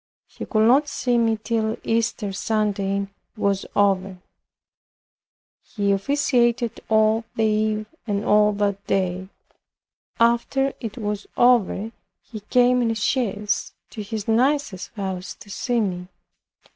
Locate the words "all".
6.89-7.23, 8.25-8.51